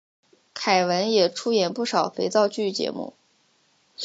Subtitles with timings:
[0.55, 3.13] 凯文也出演不少肥皂剧节目。